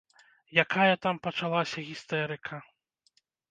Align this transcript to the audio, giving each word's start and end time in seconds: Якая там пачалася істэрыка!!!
Якая 0.63 0.95
там 1.03 1.15
пачалася 1.27 1.79
істэрыка!!! 1.93 2.63